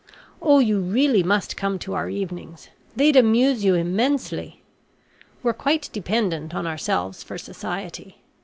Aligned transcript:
Oh, 0.41 0.57
you 0.57 0.79
really 0.79 1.21
must 1.21 1.55
come 1.55 1.77
to 1.77 1.93
our 1.93 2.09
evenings; 2.09 2.69
they'd 2.95 3.15
amuse 3.15 3.63
you 3.63 3.75
immensely. 3.75 4.63
We're 5.43 5.53
quite 5.53 5.91
dependent 5.93 6.55
on 6.55 6.65
ourselves 6.65 7.21
for 7.21 7.37
society. 7.37 8.17